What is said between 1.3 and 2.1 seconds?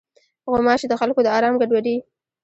آرام ګډوډوي.